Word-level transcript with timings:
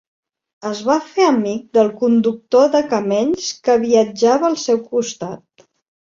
Es 0.67 0.79
va 0.85 0.93
fer 1.09 1.25
amic 1.31 1.65
del 1.77 1.91
conductor 1.99 2.71
de 2.75 2.81
camells 2.93 3.51
que 3.69 3.75
viatjava 3.83 4.49
al 4.49 4.57
seu 4.63 4.81
costat. 4.95 5.67